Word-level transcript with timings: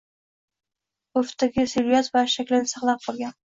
Urfdagi 1.21 1.67
siluyet 1.77 2.13
va 2.19 2.27
shaklni 2.37 2.75
saqlab 2.77 3.09
qolgan. 3.09 3.35